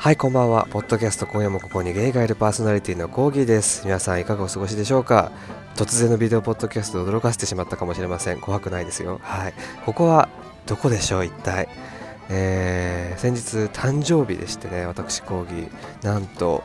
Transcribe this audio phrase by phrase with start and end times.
[0.00, 0.68] はいこんばんは。
[0.70, 3.84] ポッドキャスト今夜もここにゲイがいるパーソナリティのコーギーです。
[3.84, 5.32] 皆さんいかがお過ごしでしょうか？
[5.74, 8.40] 突然のビデオポッドキャストで驚かせてしまったかもしれません。
[8.40, 9.18] 怖くないですよ。
[9.24, 9.54] はい。
[9.84, 10.28] ここは
[10.66, 11.68] どこでしょう一体？
[12.28, 13.40] えー、先日
[13.76, 16.06] 誕生日でしてね私コーギー。
[16.06, 16.62] なんと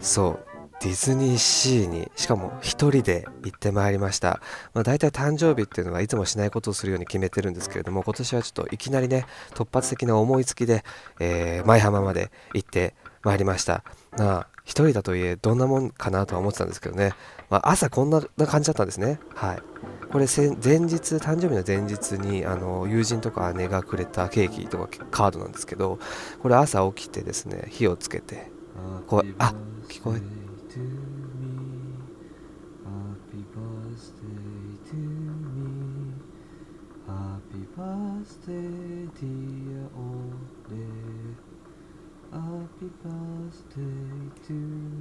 [0.00, 0.49] そう。
[0.82, 4.40] ディズニーシーにしかも1人で行ってまいりました、
[4.72, 10.82] まあ、大体誕生日っていうのはいつもしないことをするように決めてるんですけれども今年はちょっといきなりね突発的な思いつきで、
[11.18, 13.84] えー、舞浜まで行ってまいりました。
[14.16, 17.12] まあ1人だといえどんなもんかなとは思ってたんですけどね、
[17.50, 19.18] まあ、朝こんな感じだったんですね。
[19.34, 19.58] はい。
[20.10, 20.48] これ前
[20.80, 25.98] 日誕生日の前日にあの友人とか姉がくれたケーキとかカードなんですけど
[26.40, 28.50] これ朝起きてですね火をつけて
[29.06, 29.54] こうあ
[29.88, 30.49] 聞こえ
[30.80, 31.94] to me.
[32.84, 36.14] Happy birthday to me.
[37.06, 40.34] Happy birthday dear Ole
[42.32, 44.99] Happy birthday to me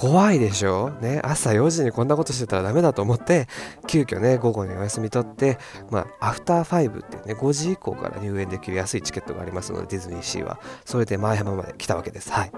[0.00, 0.90] 怖いでしょ？
[1.02, 3.48] ね、朝4時にこんなことしてたらダメだと思って、
[3.86, 5.58] 急遽ね、午後にお休み取って、
[5.90, 10.58] まあ、アフター5ってね、5時以降から入園できる安いチケットがありますので、ディズニーシーは。
[10.86, 12.32] それで前浜まで来たわけです。
[12.32, 12.52] はい。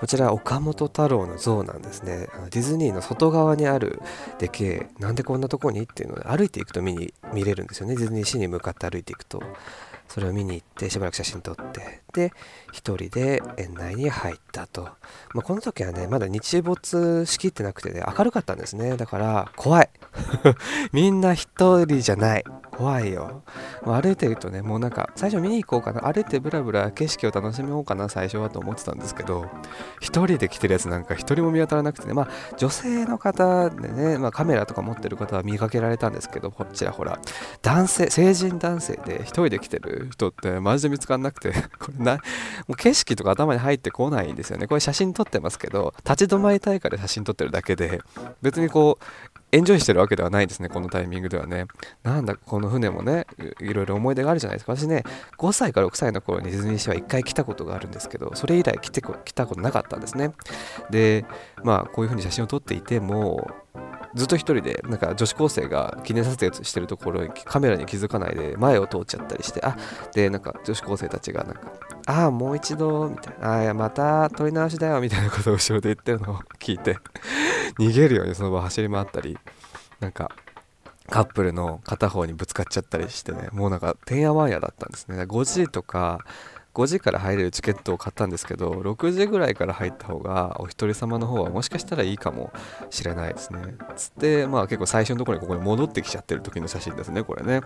[0.00, 4.00] こちら岡本太郎の像なんですねディズニーの外側にある
[4.38, 5.82] でけえなんでこんなとこに？
[5.82, 9.42] っていうので歩いていくと見に見れるんですよねディズニーシーに向かって歩いていくと
[10.08, 12.32] それを見に行ってしばらく写真撮ってで
[12.72, 14.84] 1人で園内に入ったと、
[15.34, 18.96] まあ、この時はねまだ日没しきってなくてね明るかったんですね。
[18.96, 19.90] だから怖い。
[20.92, 22.44] みんな1人じゃない。
[22.72, 23.42] 怖いよ。
[23.84, 26.10] 歩いてるとねもうなんか最初見に行こうかな。
[26.10, 29.46] 歩いてブラブラ景色を楽しもうかな最初はと思ってたんですけど1
[30.00, 32.14] 人で来てるやつなんか1人も見当たらなくてね。
[32.14, 37.18] まあ女性の方でね、まあ、カメラとか持ってる方は見かけられたんですけどこちらほら。
[37.62, 42.20] 男性成人男性で1人で来てる人ってマジで見つかんなくて、 これな、も
[42.70, 44.66] う景色とか頭に入ってこないんですよね。
[44.66, 48.00] これ写真撮ってますけど、立ち止まりたいから写真撮ってるだけで、
[48.42, 49.04] 別にこう、
[49.50, 51.66] エンジョイしてるわけではないですね、このタイミングではね。
[52.02, 53.26] なんだ、この船もね、
[53.60, 54.76] いろいろ思い出があるじゃないですか。
[54.76, 55.04] 私ね、
[55.38, 60.32] 5歳から6歳の頃にディズニーシーは1回来たことがあるんですけど、それ以来来て来たことなかったんですね。
[60.90, 61.24] で、
[61.64, 63.50] まあ、こういう風に写真を撮っていても、
[64.14, 69.76] ずっと一人でなんか女子高生が記念撮影してるところにカメラに気づかないで前を通っちゃったりしてあ
[70.14, 71.72] でなんか女子高生たちがなんか
[72.06, 76.98] ああもう一度みたいなああまた撮り直しだよみたいなことを後ろで言ってるのを聞いて
[77.78, 79.38] 逃げるようにその場走り回ったり
[80.00, 80.30] なんか
[81.10, 85.22] カップルの片方にぶつかっちゃったりしてねもうなんかてんやわんやだったんですね。
[85.22, 86.20] 5時とか
[86.78, 92.52] 5時から入れるチケットを買ったんですけど6時ぐらいから入った方がお一人様の方はもしかしたらいいかも
[92.88, 93.62] しれないですね。
[93.96, 97.62] つってまあ結構最初のところにここに戻ってきちゃってる時の写真ですねこれね。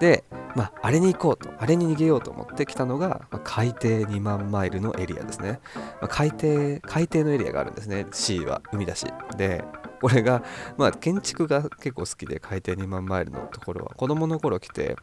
[0.00, 0.24] で
[0.56, 5.60] まああれに行こうとあれに逃げようと思ってきたのが、まあ、海底2万マイルのエリアですね、
[6.00, 8.06] まあ、海底海底のエリアがあるんですね。
[8.10, 9.06] C は海だし。
[9.36, 9.62] で
[10.00, 10.42] これが、
[10.76, 14.96] まあ、建築が結構好きで、海底2万マイルのところは、子供の頃来て、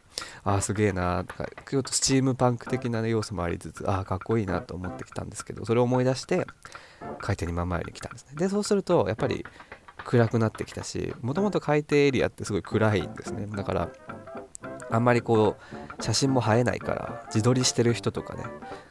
[0.44, 6.46] ああ、すげえなとか、ちょっとスチームパンク的な、ね、要素もありつつ、ああ、かっこいいなと思ってきたんですけど、それを思い出して、
[7.18, 8.32] 海底2万マイルに来たんですね。
[8.36, 9.44] で、そうすると、やっぱり
[10.04, 13.46] 暗くなってきたし、もともと海底エリアってすごい暗いんですね。
[13.46, 13.90] だから、
[14.90, 18.44] あんまりこう写真も映えないから自撮りしてる人とかね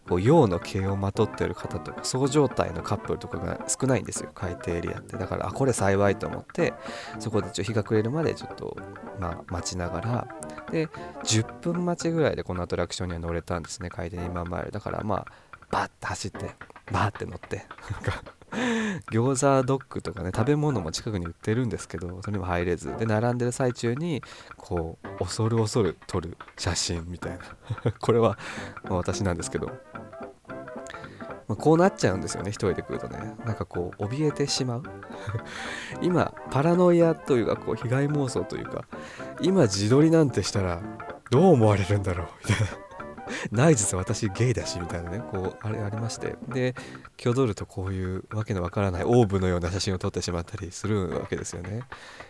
[0.08, 5.18] こう陽の毛をまとってる方とかそう状態のカップルとかが少ないんですよ海底エリアって。
[5.18, 6.74] だからあこれ幸いと思って
[7.20, 8.78] そこでちょ日が暮れるまでちょっと
[9.20, 10.28] まあ待ちながら
[10.72, 10.88] で
[11.24, 15.26] 10分待ちぐらいでこのアトラクションには乗れたんですね海底2万マイルだからまあ
[15.72, 16.56] バッて走って
[16.92, 17.66] バーって乗って
[19.12, 24.24] 餃子ドッグとかね食べ物も近くに売ってるんですけどそれにも入れずで並んでる最中に
[24.58, 27.40] こう恐る恐る撮る写真みたいな。
[28.00, 28.38] これは、
[28.84, 29.68] ま、私なんですけど、
[31.48, 33.36] まあ、こうなっちゃうんですよね一人で来るとね。
[33.46, 34.84] なんかこう怯えてしまう。
[36.02, 38.86] 今パラノイアというかこう被害妄想というか
[39.42, 40.82] 今自撮りなんてしたら
[41.32, 42.85] どう思われるんだろうみたいな。
[43.52, 43.96] ないです。
[43.96, 45.20] 私ゲイだしみたいなね。
[45.20, 46.36] こうあれありまして。
[46.50, 46.76] で
[47.20, 51.82] 挙取るとこういうわけのわからないオーブのような写真を撮ってしまったりするわけですよね。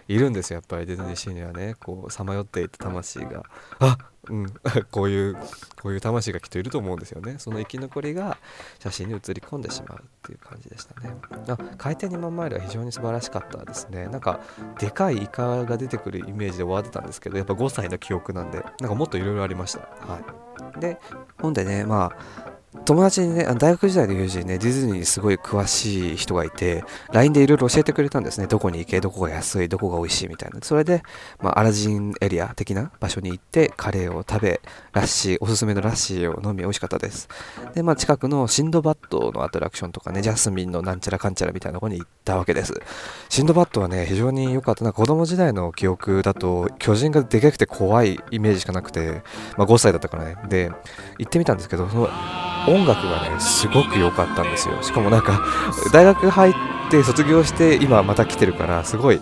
[0.07, 0.85] いるんですよやっぱり。
[0.85, 3.43] ディズニーシーにはねこうさまよっていた魂が。
[3.79, 4.53] あっうん。
[4.91, 5.35] こういう
[5.81, 7.35] こういう魂がきっといると思うんですよね。
[7.37, 8.37] その生き残りが
[8.79, 11.15] 写真に写り込んでしまうっていう感じでしたね。
[11.47, 14.07] あ回転2万マイルは非常に素晴らしかったですね。
[14.07, 14.39] なんか
[14.79, 19.79] でかいイカが出てくるイメージで終わってたんですけどやっぱ5歳の記憶なんでなんかもっといろいろありました。
[19.79, 20.19] は
[20.75, 20.79] い。
[20.79, 20.99] で
[21.41, 28.47] ほんでねまあ友達にね、大学時代の友人ね、ディズニーにすごい詳しい人がいて、LINE でいろいろ教えてくれたんですね。
[28.47, 30.59] どこに行け、どこが安い、どこが美味しいみたいな。
[30.61, 31.01] それで、
[31.39, 34.61] まあ、アラジンエリア的な場所に行って、カレーを食べ、
[34.93, 37.27] ラッシー、おすすめのラッシーを飲み、美味しかったです。
[37.73, 42.73] で、まあ、近くのシンドバッドのアトラクションとかね、ジャスミンのなんちゃらかんちゃらみたいなとこに行ったわけです。
[43.29, 44.83] シンドバッドはね、非常に良かった。
[44.83, 49.23] な子供時代の記憶だと、巨人がでかくて怖いイメージしかなくて、
[49.57, 50.37] まあ、5歳だったからね。
[50.47, 50.71] で、
[51.17, 52.09] 行ってみたんですけど、その
[52.67, 54.81] 音楽がね、すごく良かったんですよ。
[54.81, 55.41] しかもなんか、
[55.91, 56.53] 大学入っ
[56.89, 59.19] て卒業して今また来てるから、すごい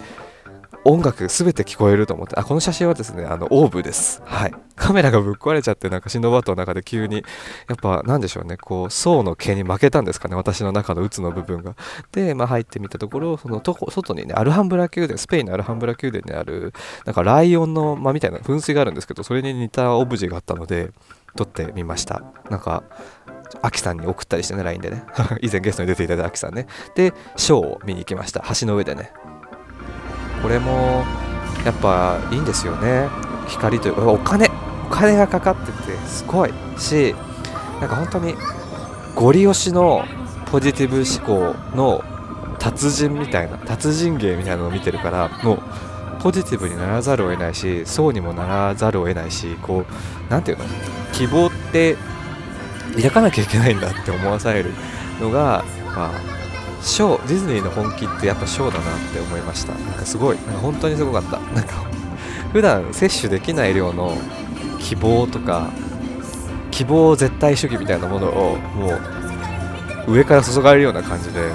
[0.85, 4.21] 音楽すべて聞こえると思って、あ、この写真はですね、あの、オーブです。
[4.25, 4.53] はい。
[4.75, 7.23] カメラがぶっ壊れちゃって、なんかシンドバットの中で急に、
[7.69, 11.75] やっぱ、なんでしょうね、こう、層の毛に負けたんですかね、私の中の鬱の部分が。
[12.11, 16.73] で、まあ入ってみたところ、そのとこ、外にね、アルハンブラ宮殿、スペインのアルハンブラ宮殿にある、
[17.05, 20.91] なんかライオンの間みたいな噴水があるんですけど、それに似たオブジェがあったので、
[21.35, 22.21] 撮ってみました。
[22.49, 22.83] なんか、
[23.61, 25.03] アキさんに送ったりしてね、LINE でね。
[25.41, 26.67] 以前ゲストに出ていただいたアキさんね。
[26.95, 28.43] で、ショーを見に行きました。
[28.59, 29.11] 橋の上でね。
[30.41, 31.03] これも、
[31.65, 33.07] やっぱいいんですよね。
[33.47, 34.49] 光というか、お金、
[34.87, 37.15] お金がかかってて、すごいし、
[37.79, 38.35] なんか本当に、
[39.15, 40.05] ゴリ押しの
[40.51, 42.03] ポジティブ思考の
[42.59, 45.59] 達人みたいな、達人芸みたいなのを見てるから、もう、
[46.21, 50.65] ポジティブにならざるを得ないし、そうにもならざるを得ないし、こう、なんていうの、
[51.11, 51.97] 希望って
[52.95, 54.71] 抱かなきゃいけないんだって思わされる
[55.19, 55.63] のが、
[55.95, 56.11] まあ、
[56.81, 59.73] ショーディズニーの本気ってやっぱショーだなって思いました。
[59.73, 60.37] なんかすごい。
[60.37, 61.39] なんか本当にすごかった。
[61.53, 61.73] なんか
[62.51, 64.17] 普段摂取できない量の
[64.79, 65.71] 希望とか
[66.71, 68.99] 希望絶対主義みたいなものをも
[70.07, 71.51] う上から注がれるような感じで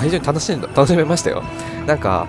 [0.00, 1.42] 非常に楽しんだ楽しめましたよ。
[1.86, 2.26] なんか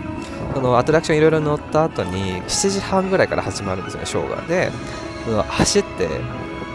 [0.53, 4.41] そのアトラクションいろいろ乗った後に7時半ぐらいから始まるんですよねショーが。
[4.47, 4.71] で
[5.47, 6.07] 走って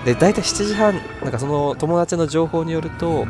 [0.04, 3.26] で大体7時半なんかその友達の情報によると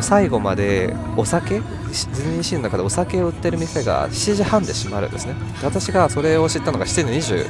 [0.00, 5.34] 最後までお酒ディズニーシーの中でお酒を売ってる店が7時半で閉まるんですね。
[5.62, 7.46] 私がそれを知ったのが7時20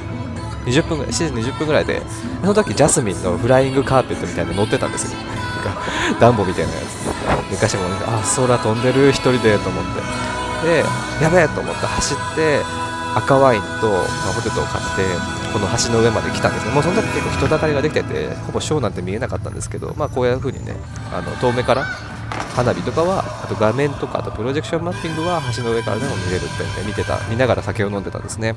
[0.67, 2.03] 20分ぐらい7時20分ぐらいで
[2.41, 5.19] その時ジャスミンのフライングカーペットみたいなの乗ってたんですよ。
[5.19, 7.51] なんか暖房みたいなやつ。
[7.51, 10.01] 昔もなんかあ空飛んでる1人でと思って。
[10.61, 10.85] で
[11.23, 12.61] やべえと思って走って
[13.17, 15.03] 赤ワインと、まあ、ポテトを買って
[15.53, 20.77] この橋の上まで来たんですけどもうその時結構人だかりができててほぼショーなんて見えなかったんですけど、まあ、こういう風にね
[21.13, 21.85] あの遠目から
[22.55, 28.55] 花火とかはあと画面とかあとプロジェクションマッピングは橋の上からでも見れるって、ね、見てた見ながら酒を飲んでたんですね。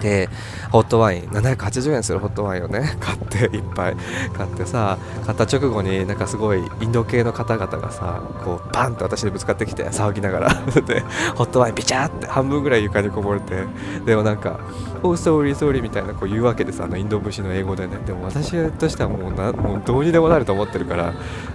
[0.00, 0.28] で
[0.70, 3.96] ホットワイン780円するホットワインをね 買っていっぱい。
[4.36, 10.48] 買ってさ買った直後になんかすごいインド系の方々がさこうバンって私にぶつかってきて騒ぎながら。
[10.86, 11.04] で
[11.34, 13.64] ホットワインビチャーって半分ぐらい床にこぼれて。
[14.04, 14.60] でもなんか
[15.02, 17.98] 「おーソーリーソーリー」みたいなこう言うわけでさあのインド節の英語でね。
[18.06, 21.12] でも私としてはもうなもうどうにでもなると思ってるから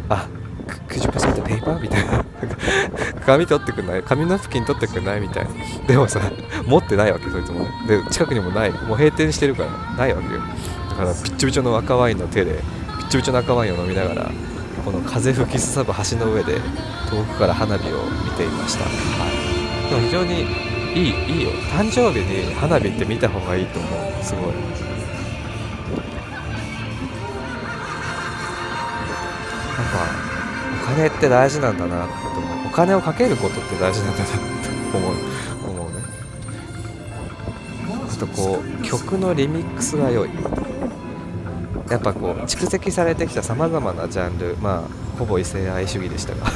[0.10, 0.28] あ
[0.88, 1.80] could you pass me the paper?
[1.80, 2.25] みたいな。
[3.26, 4.04] 紙取ってくんない？
[4.04, 5.52] 紙ナプキン取ってくんないみたいな。
[5.88, 6.20] でもさ
[6.66, 7.70] 持ってないわけそいつもね。
[7.88, 8.72] で近くにもない。
[8.72, 9.72] もう閉店してるから。
[9.96, 10.42] ないわけよ。
[10.90, 12.62] だからピッチピチの赤ワインの手で
[13.00, 14.32] ピッチピチの赤ワインを飲みながら
[14.84, 16.60] この風吹きすさぶ橋の上で
[17.10, 18.90] 遠くから花火を見ていました、は
[19.88, 20.42] い、でも非常に
[20.94, 21.52] いいいいよ。
[21.74, 24.24] 誕生日に花火って見た方がいいと思う。
[24.24, 24.54] すごい。
[30.96, 34.36] 金って大事なんだなって思うお金をかけることって大事なんだなって
[34.98, 35.12] 思う
[35.70, 35.98] 思うね。
[38.10, 40.30] あとこう曲のリミックスが良い。
[41.90, 46.48] やっぱこう蓄積されてきたさまざまなジャンルまあほぼ異性愛主義でしたが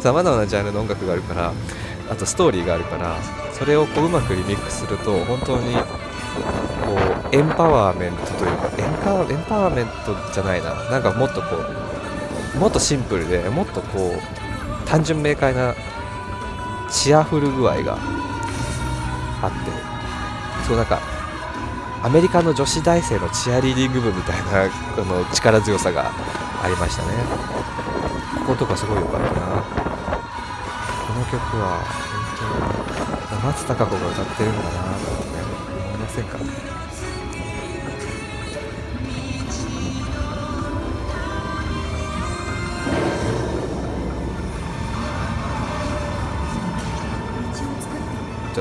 [0.00, 1.52] さまざまなジャンルの音楽があるから
[2.08, 3.16] あとストーリーがあるから
[3.52, 5.80] それをこううまくリミックスすると本当にこ
[7.32, 10.74] うエンパワーメントというかエンパワーメントじゃないな。
[10.90, 11.87] なんかもっとこう
[12.56, 15.74] もっとシンプルでもっとこう単純明快な
[16.90, 17.98] チアフル具合が
[19.42, 19.70] あって
[20.66, 21.00] そうなんか
[22.02, 26.12] アメリカの女子大生のチアリーディング部みたいなこの力強さが
[26.62, 27.08] ありましたね。
[28.40, 29.62] こことかすごい良かったな。
[29.62, 36.38] この曲は本当に松たか子が歌ってるんだなと思いませんか？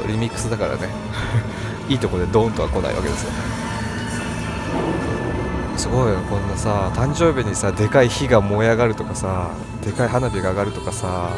[0.07, 0.89] リミックスだからね。
[1.89, 3.31] いいとこでドーンとは来ないわけですよ。
[5.77, 9.51] すごいよこんなさ誕生日にさでかい火が燃え上がるとかさ
[9.85, 11.29] でかい花火が上がるとかさ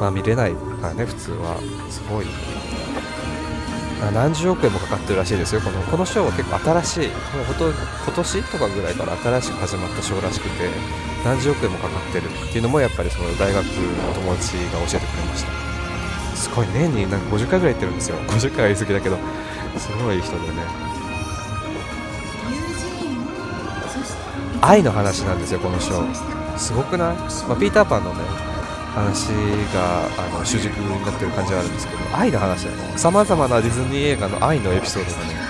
[0.00, 1.56] まあ見れないからね普通は。
[1.88, 2.26] すごい。
[4.10, 5.60] 何十億円もかかってるらしいですよ。
[5.60, 7.06] このこのショーは結構新しい。
[7.36, 10.68] もうほと今年とかぐらいから新しく始まったショーらしくて
[11.24, 15.61] 何十億円もかかってるっていうのもやっぱりその大学の友達が教えてくれました。
[16.54, 18.16] ごい年になんか50回ぐらい行ってるんですよ。
[18.28, 19.16] 50回は言い過ぎだけど。
[19.78, 20.92] すごい人でね。
[24.60, 26.58] 愛の話なんですよこのショー。
[26.58, 28.20] すごくない、まあ、ピーターパンのね
[28.94, 29.28] 話
[29.74, 32.98] があの主軸になってる感じはあるんですけど愛の話だよね。
[32.98, 35.41] さまざまなディズニー映画の愛のエピソードがね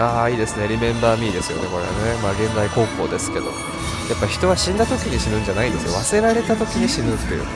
[0.00, 0.66] ああいいですね。
[0.66, 2.16] リメンバーミーですよねこれはね。
[2.22, 3.46] まあ現代高校ですけど。
[3.46, 5.92] やっぱ人は死んだ時に死ぬんじゃないんですよ。
[5.92, 7.40] 忘れられた時に死ぬっていう。
[7.40, 7.48] やっ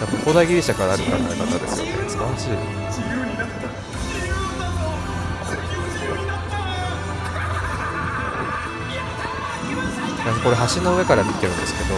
[0.00, 1.92] ぱ古代ギリシャからある考え方ですよね。
[2.08, 2.48] 素晴らしい。
[10.44, 11.94] これ橋の上から見てるんですけど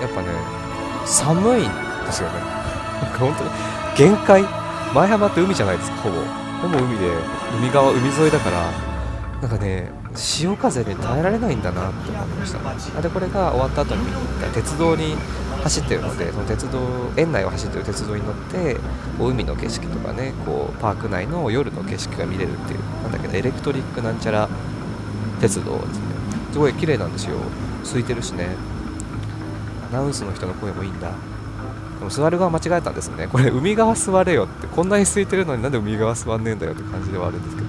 [0.00, 0.28] やっぱね
[1.04, 1.70] 寒いん
[2.06, 2.40] ですよね。
[2.40, 3.50] なんか本当に
[3.96, 4.44] 限界。
[4.94, 6.43] 前浜って海じゃないですかほぼ。
[6.64, 7.10] ほぼ海で
[7.58, 8.70] 海側海沿いだから
[9.42, 12.52] なんかね潮風に耐えられないんだなって思いまし
[12.90, 13.02] た。
[13.02, 14.16] でこれが終わった後に見に
[14.54, 15.14] 鉄道に
[15.62, 16.78] 走ってるのでその鉄道
[17.16, 18.76] 園内を走ってる鉄道に乗って
[19.20, 24.48] 海の景色とかねこうパーク内の夜の景色が見れるっていうなんだけどエレクトリックなんちゃら
[25.40, 26.04] 鉄道ですね。
[26.52, 27.36] すごい綺麗なんですよ。
[27.84, 28.48] 空いてるしね。
[29.90, 31.12] アナウンスの人の声もいいんだ。
[32.04, 33.26] でも座る側間違えたんですね。
[33.28, 34.66] これ海側座れよって。
[34.66, 37.68] こんなに空いてるのになんで海側座んねえんだよって感じではあるんですけど。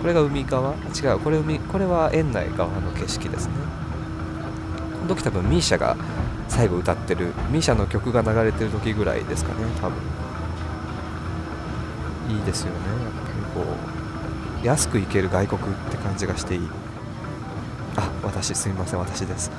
[0.00, 0.74] これが海側？
[0.74, 1.20] 違う。
[1.20, 3.52] これ海これは園内側の景色ですね。
[4.94, 5.96] この時多分 misia が
[6.48, 7.32] 最後歌ってる。
[7.52, 9.96] misia の曲が流れてる時ぐらいですかね多分。
[12.36, 12.78] いいですよね。
[13.04, 13.72] やっぱりこ
[14.64, 16.68] う安く行ける外国って感じがしていい。
[17.94, 18.98] あ私すみません。
[18.98, 19.52] 私です。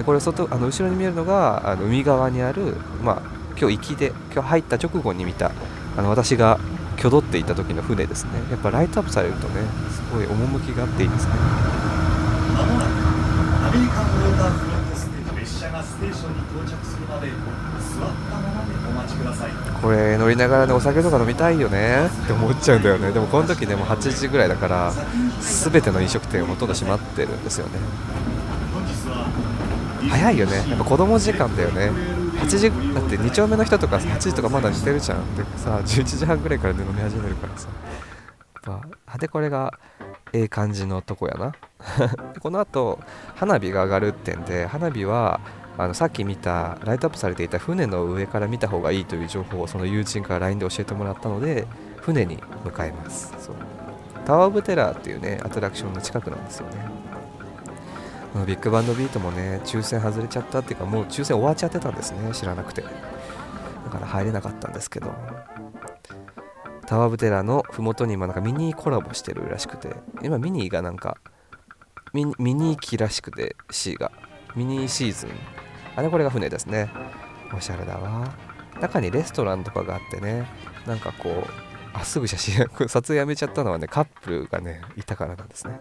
[0.00, 3.22] でこれ外あの後ろに見えるのがあの海側にあるまあ
[3.60, 5.52] 今日行きで今日入った直後に見た
[5.94, 6.58] あの私が
[6.96, 8.30] 挙取っていた時の船ですね。
[8.50, 11.32] やっぱライトアップされるとねすごい趣があっていいですね。
[11.34, 12.88] まもなく
[13.68, 19.50] アメリカンウォーターフロントステージ列車がステーションに到着するまで座ったままでお待ちください。
[19.82, 22.06] これ乗りながらねお酒とか飲みたいよね。
[22.06, 23.12] って思っちゃうんだよね。
[23.12, 24.94] でもこの時ねもう8時ぐらいだから
[25.40, 27.72] 全ての飲食店ほとんど閉まってるんですよね
[30.08, 30.56] 早いよね。
[30.68, 31.90] やっぱ子供時間だよね。
[32.40, 35.34] 8時だって2丁目の人とか8時とかまだしてるじゃん。
[35.36, 37.68] でさ11時半ぐらいから飲み始めるからさ。
[38.66, 39.78] やっぱでこれが
[40.32, 41.52] ええ感じのとこやな。
[42.40, 42.98] このあと
[43.34, 45.40] 花火が上がるってんで花火は
[45.78, 51.66] あのさっき見たライトアップされていた船の上から見た方がいいという情報をその友人から LINE で教えてもらったので
[52.00, 53.32] 船に向かいます。
[53.38, 53.54] そう。
[54.26, 56.89] タワー・オブ・テラーっていうねアトラクションの近くなんですよね。
[58.46, 62.82] ビッグバンドビートもね抽選外れちゃったっていうかもう抽選終わっちゃってたんですね知らなくて。
[62.82, 62.88] だ
[63.90, 65.12] から入れなかったんですけど。
[66.86, 71.18] タワー・オブ・テラーの麓に今なんかミニーコラボしてるらしくて今ミニーがなんか
[72.12, 74.10] ミニミニ機らしくて C が。
[74.56, 75.30] ミニシーズン。
[75.94, 76.90] あれこれが船ですね。
[77.56, 78.32] おしゃれだわ。
[78.80, 80.46] 中にレストランとかがあってね
[80.86, 81.44] なんかこう
[81.92, 85.80] あすぐ写真 撮影やめちゃったのはねカップルがねいたからなんですね。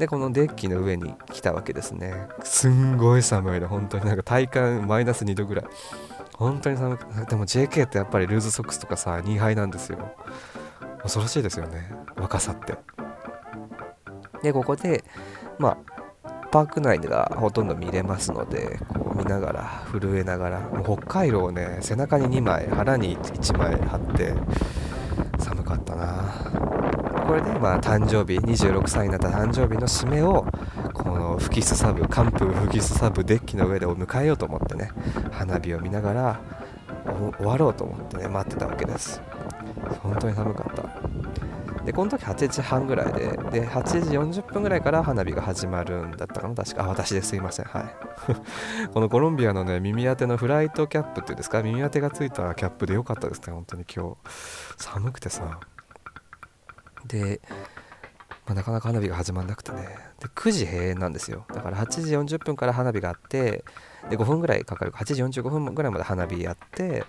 [0.00, 2.14] でこのデッキの上に来たわけですね。
[2.42, 5.66] すんごい寒いの本当になんか体感マイナス2度ぐらい。
[6.38, 9.98] 本当に寒くでも JK ってやっぱりルーズソックスとかさ2杯なんですよ。
[11.02, 11.92] 恐ろしいですよね。
[12.16, 12.78] 若さって。
[14.42, 15.04] でここで
[15.58, 15.78] まあ
[16.50, 24.32] パーク内がほとんど見れますのでこう見ながら震えながらもう北海道をね背中に2枚腹に1枚貼って
[25.38, 26.79] 寒かったな。
[27.30, 30.44] これでまあ誕生日26歳になった誕生日の締めを
[30.92, 34.90] この吹きすさぶ寒風吹きすさぶデッキの上で迎えようと思ってね
[35.30, 36.40] 花火を見ながら
[37.38, 39.22] 終わろうと思ってね待ってたわけです。
[40.02, 41.84] 本当に寒かった。
[41.84, 46.82] でこの時8時半ぐらいでで8時40分ぐらいから花火が始まるんだったかな確か。
[46.82, 47.66] あ私ですいません。
[47.66, 47.84] はい。
[48.92, 51.62] このコロンビアのね耳当てのフライトキャップっていうんですか？
[51.62, 54.30] 耳当てがついたキャップでよかったですね本当に今日。
[54.78, 55.60] 寒くてさ。
[57.06, 57.40] で、
[58.46, 59.88] まあ、なかなか花火が始まんなくてね。
[60.20, 61.46] で9時閉園なんですよ。
[61.52, 63.64] だから8時40分から花火があって
[64.10, 64.92] で5分ぐらいかかる。
[64.92, 67.04] 8時45分ぐらいまで花火やって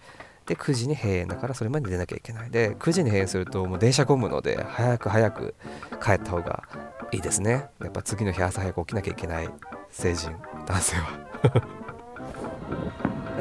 [0.46, 2.50] で9時に閉園だからそれまで出なきゃいけない。
[2.50, 5.56] で9時に閉園するともう電車混むので早く早く
[6.04, 6.64] 帰った方が
[7.12, 7.70] いいですね。
[7.82, 9.50] やっぱ次の日朝早く起きなきゃいけない
[9.90, 11.81] 成人男性は。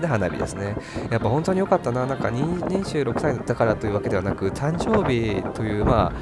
[0.00, 0.76] で花火ですね。
[1.10, 2.06] やっぱ本当に良かったな。
[2.06, 6.12] なんか26歳だからというわけではなく誕生日というま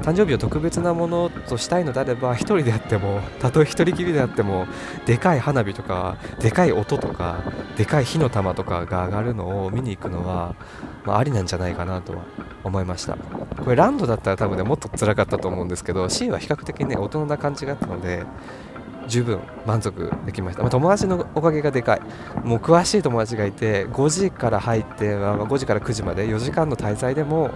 [0.00, 4.66] あ誕生日を特別なものとしたいのであれば1人であってもたとえ1人きりであっても
[5.06, 7.42] でかい花火とかでかい音とか
[7.76, 10.54] でかい火の玉とかが上がるのを見に行くのは、
[11.04, 12.24] まあ、ありなんじゃないかなとは
[12.64, 13.16] 思いました。
[13.16, 18.24] これランドだったら多分ねもっと辛かったと思うんですけど C は比較的ね大人な感じがあったので
[19.08, 22.00] 十分満足できました、まあ、友達のおかげがでかい。
[22.44, 27.50] もう詳しい友達がいて5時から入って5時から9時まで4時間の滞在でも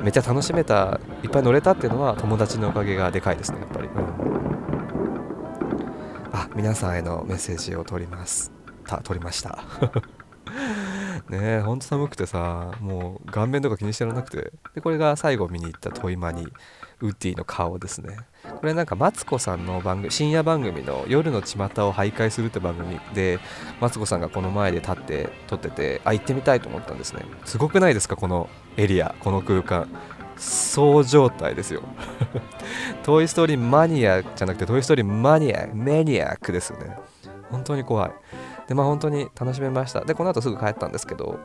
[0.00, 3.94] めっちゃ楽しめたいっぱい乗れたっていうのは友達のおかげがでかいですねやっぱり、うん、
[6.32, 8.52] あ皆さんへのメッセージを取ります。
[8.86, 9.58] た取りました。
[11.28, 14.52] ねえほんと寒くてさもう顔面とか気にしてらなくて。
[14.74, 16.46] でこれが最後見に行ったトイマニ
[17.00, 18.16] ウッディの顔ですね。
[18.60, 23.38] これなんかマツコさんの番組深夜番組の「夜の巷を徘徊する」って番組で
[23.80, 27.22] マツコさんがこの前で立って撮っててあ行ってみたいと思ったんですね。
[27.44, 29.88] すごくないですかこのエリアこの空間。
[30.36, 31.82] そう状態ですよ。
[33.02, 36.96] トイ・ストーリーマニアじゃなくてトイ・ストーリーマニアメニアックですよね。
[37.50, 38.12] 本当に怖い。
[38.68, 40.04] でまあ本当に楽しめました。
[40.04, 41.40] でこの後すぐ帰ったんですけど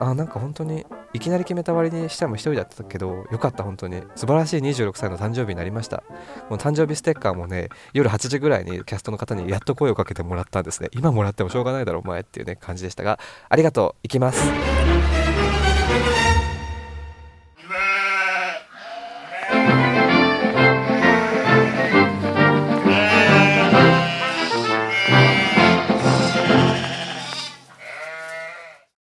[0.00, 4.02] あなんか本当にいきなり決めた割にしても1人だったけどよかった本当に。
[4.16, 6.02] 素晴らしい26歳の誕生日になりました。
[6.48, 10.88] もう誕生日ステッカーもね夜8時ぐらいにキャストの方にやっと声をかけてもらったんですね。
[10.92, 14.00] 今もらってもしょうがないだろお前っていうね感じでしたがありがとう。
[14.02, 15.13] 行きます。